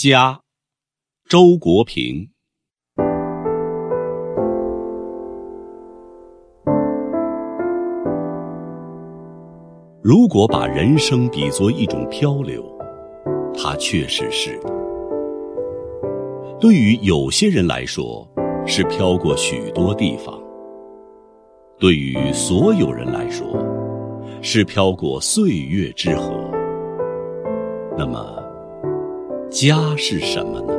[0.00, 0.42] 家，
[1.28, 2.30] 周国平。
[10.00, 12.64] 如果把人生比作一种漂流，
[13.52, 14.60] 它确实是。
[16.60, 18.24] 对于有些人来说，
[18.64, 20.40] 是飘过许多地方；
[21.76, 23.48] 对于所有人来说，
[24.42, 26.48] 是飘过岁月之河。
[27.96, 28.37] 那么，
[29.50, 30.74] 家是什么呢？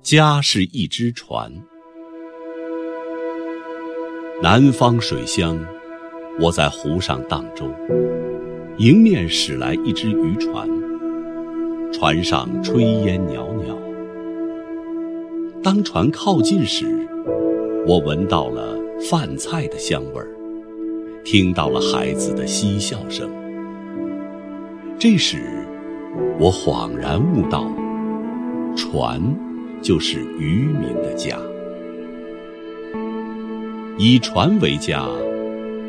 [0.00, 1.52] 家是一只船。
[4.42, 5.58] 南方水乡，
[6.40, 7.66] 我在湖上荡舟，
[8.78, 10.66] 迎面驶来一只渔船，
[11.92, 13.76] 船上炊烟袅袅。
[15.62, 17.06] 当船靠近时，
[17.86, 18.74] 我闻到了
[19.10, 20.28] 饭菜的香味儿，
[21.22, 23.43] 听到了孩子的嬉笑声。
[25.04, 25.36] 这时，
[26.38, 27.70] 我恍然悟道：
[28.74, 29.20] 船
[29.82, 31.36] 就是渔民的家。
[33.98, 35.06] 以船为家，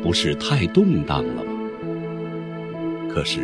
[0.02, 1.52] 不是太动荡了吗？
[3.08, 3.40] 可是，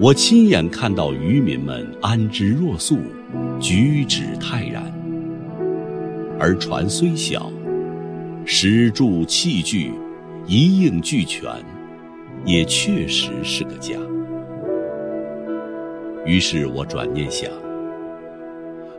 [0.00, 2.98] 我亲眼看到渔民们安之若素，
[3.60, 4.82] 举止泰然。
[6.36, 7.48] 而船虽小，
[8.44, 9.92] 食住器具
[10.48, 11.48] 一应俱全，
[12.44, 13.94] 也确实是个家。
[16.28, 17.50] 于是我转念想：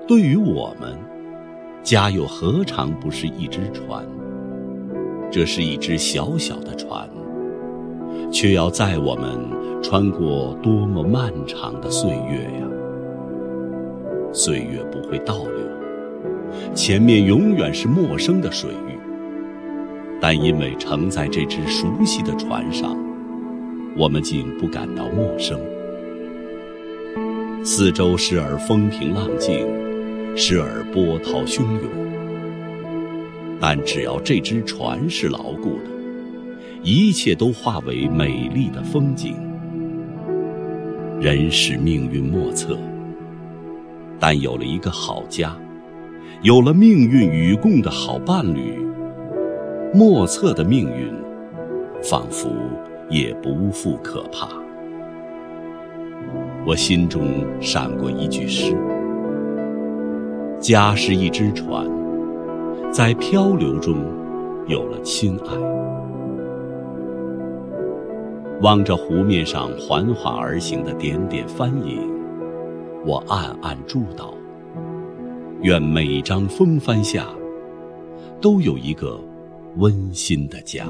[0.08, 0.97] 对于我们，
[1.83, 4.03] 家又何尝不是一只船？
[5.30, 7.08] 这是一只小小的船，
[8.31, 9.38] 却要载我们
[9.83, 12.67] 穿过多么漫长的岁月呀！
[14.33, 18.97] 岁月不会倒流，前面永远是陌生的水域，
[20.19, 22.97] 但因为乘在这只熟悉的船上，
[23.95, 25.59] 我们竟不感到陌生。
[27.61, 29.67] 四周时而风平浪静，
[30.35, 31.89] 时而波涛汹涌。
[33.59, 35.89] 但只要这只船是牢固的，
[36.81, 39.36] 一切都化为美丽的风景。
[41.20, 42.77] 人是命运莫测，
[44.17, 45.53] 但有了一个好家，
[46.41, 48.80] 有了命运与共的好伴侣，
[49.93, 51.14] 莫测的命运，
[52.02, 52.49] 仿佛
[53.09, 54.47] 也不复可怕。
[56.65, 57.23] 我心中
[57.61, 58.75] 闪过一句诗：
[60.59, 61.86] 家是一只船。
[62.92, 63.95] 在漂流中，
[64.67, 65.55] 有了亲爱。
[68.61, 72.02] 望着湖面上缓缓而行的点点帆影，
[73.05, 74.33] 我暗暗祝祷：
[75.61, 77.26] 愿每张风帆下，
[78.41, 79.20] 都有一个
[79.77, 80.86] 温馨的家。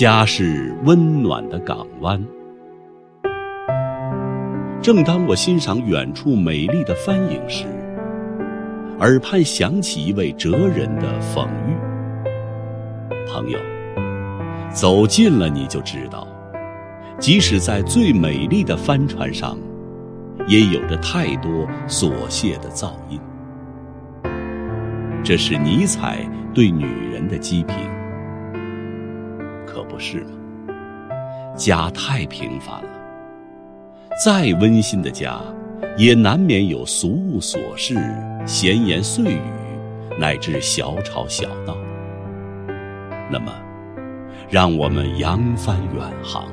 [0.00, 2.18] 家是温暖的港湾。
[4.80, 7.66] 正当我欣赏远处美丽的帆影时，
[9.00, 11.76] 耳畔响起一位哲人的讽喻
[13.30, 13.58] ：“朋友，
[14.72, 16.26] 走近了你就知道，
[17.18, 19.58] 即使在最美丽的帆船上，
[20.48, 23.20] 也有着太多琐屑的噪音。”
[25.22, 27.76] 这是尼采对女人的讥评，
[29.72, 30.30] 可不是吗？
[31.56, 32.90] 家太平凡了，
[34.24, 35.40] 再温馨的家。
[35.96, 37.94] 也难免有俗物琐事、
[38.46, 39.40] 闲言碎语，
[40.18, 41.76] 乃至小吵小闹。
[43.30, 43.52] 那么，
[44.48, 46.46] 让我们扬帆远航。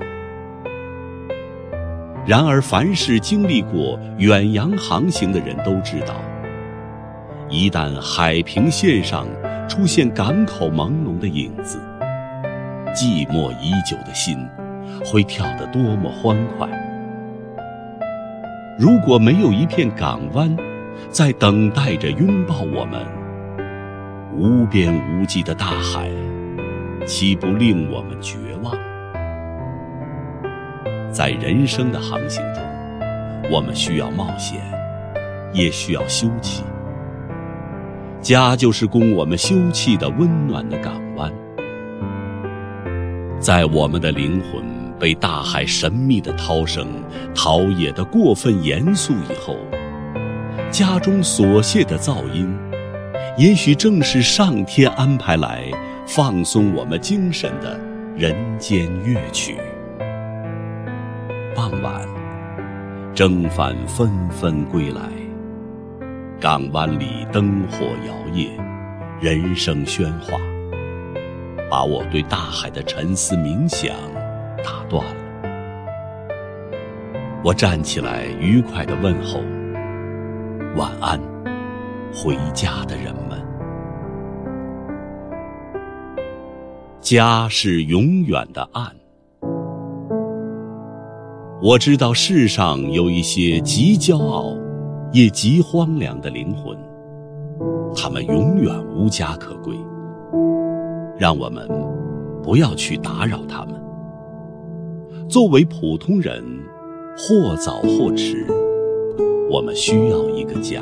[2.25, 6.15] 然而，凡是经历过远洋航行的人都知道，
[7.49, 9.27] 一旦海平线上
[9.69, 11.79] 出现港口朦胧的影子，
[12.95, 14.47] 寂寞已久的心
[15.05, 16.67] 会跳得多么欢快。
[18.79, 20.55] 如果没有一片港湾
[21.09, 23.05] 在等待着拥抱我们，
[24.35, 26.09] 无边无际的大海，
[27.05, 28.75] 岂不令我们绝望？
[31.11, 32.63] 在人生的航行中，
[33.51, 34.61] 我们需要冒险，
[35.53, 36.61] 也需要休憩。
[38.21, 41.01] 家就是供我们休憩的温暖的港，
[43.39, 44.77] 在我们的灵魂。
[44.99, 46.87] 被大海神秘的涛声
[47.35, 49.55] 陶冶的过分严肃以后，
[50.71, 52.51] 家中琐屑的噪音，
[53.37, 55.71] 也许正是上天安排来
[56.07, 57.79] 放松我们精神的
[58.15, 59.57] 人间乐曲。
[61.55, 62.01] 傍晚，
[63.13, 65.01] 征帆纷纷归来，
[66.39, 68.49] 港湾里灯火摇曳，
[69.21, 70.39] 人声喧哗，
[71.69, 73.95] 把我对大海的沉思冥想。
[74.63, 75.21] 打断了。
[77.43, 79.39] 我站起来，愉快的问候
[80.75, 81.21] ：“晚安，
[82.13, 83.39] 回家的人们。”
[86.99, 88.91] 家是永远的岸。
[91.61, 94.53] 我知道世上有一些极骄傲，
[95.13, 96.77] 也极荒凉的灵魂，
[97.95, 99.73] 他们永远无家可归。
[101.19, 101.67] 让我们
[102.43, 103.73] 不要去打扰他们。
[105.27, 106.43] 作为普通人，
[107.17, 108.45] 或早或迟，
[109.49, 110.81] 我们需要一个家。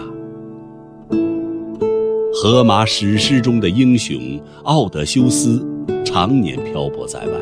[2.34, 5.66] 荷马史诗中的英雄奥德修斯，
[6.04, 7.34] 常年漂泊在外，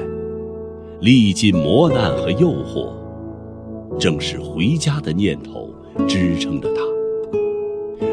[1.02, 2.94] 历尽磨难和诱惑。
[4.00, 5.70] 正是回家的念头
[6.08, 6.82] 支撑着他，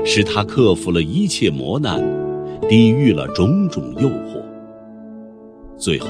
[0.05, 2.03] 使他克服了一切磨难，
[2.69, 4.40] 抵御了种种诱惑。
[5.81, 6.09] 最后，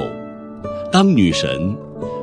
[0.90, 1.72] 当女神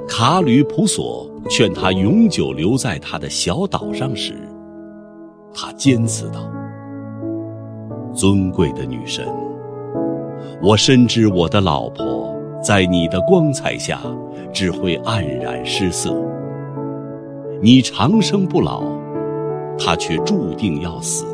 [0.06, 4.34] 卡吕普索劝他永久留在他的小岛上时，
[5.54, 6.42] 他坚持道
[8.14, 9.26] ：“尊贵的女神，
[10.62, 14.02] 我深知我的老婆在你的光彩下
[14.52, 16.14] 只会黯然失色。”
[17.64, 18.84] 你长生不老，
[19.80, 21.26] 她却注定要死。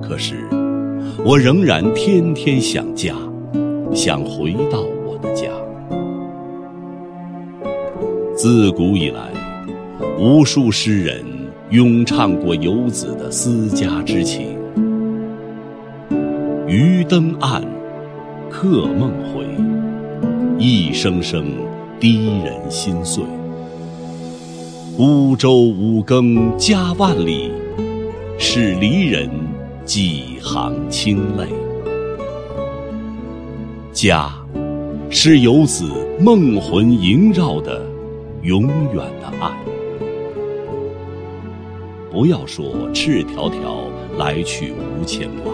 [0.00, 0.48] 可是，
[1.24, 3.16] 我仍然天天想家，
[3.94, 5.48] 想回到我的家。
[8.34, 9.30] 自古以来，
[10.18, 11.24] 无数诗人
[11.70, 14.56] 咏唱过游子的思家之情。
[16.66, 17.62] 渔灯暗，
[18.50, 19.44] 客梦回，
[20.58, 21.44] 一声声
[22.00, 23.22] 滴人心碎。
[24.96, 27.50] 孤舟五更家万里，
[28.38, 29.28] 是离人
[29.84, 31.46] 几行清泪。
[33.92, 34.32] 家，
[35.10, 35.84] 是游子
[36.18, 37.86] 梦魂萦绕的
[38.42, 38.62] 永
[38.94, 39.52] 远的岸。
[42.10, 43.84] 不要说赤条条
[44.16, 45.52] 来去无牵挂，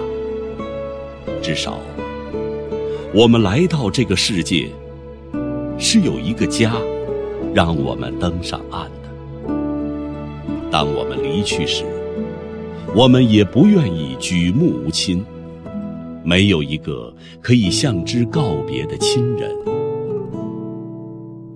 [1.43, 1.81] 至少，
[3.12, 4.69] 我们来到这个世界，
[5.76, 6.75] 是有一个家，
[7.52, 9.50] 让我们登上岸的。
[10.70, 11.84] 当我们离去时，
[12.94, 15.25] 我们也不愿意举目无亲，
[16.28, 17.10] 没有一个
[17.40, 19.50] 可以向之告别的亲人。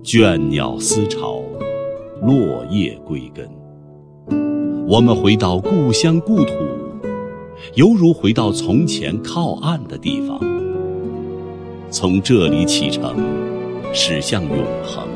[0.03, 1.43] 倦鸟思巢，
[2.23, 3.47] 落叶归根。
[4.87, 6.53] 我们回到故乡故土，
[7.75, 10.39] 犹如回到从前靠岸的地方，
[11.91, 13.15] 从这里启程，
[13.93, 15.07] 驶向永恒。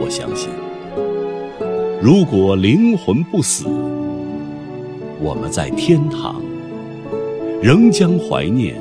[0.00, 0.48] 我相信。
[2.00, 3.66] 如果灵魂不死，
[5.20, 6.40] 我们在天堂
[7.64, 8.74] 仍将怀念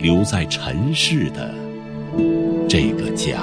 [0.00, 1.54] 留在尘世的
[2.68, 3.38] 这个家。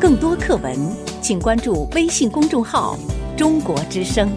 [0.00, 0.76] 更多课文，
[1.22, 2.98] 请关注微信公众号
[3.38, 4.28] “中国之声”。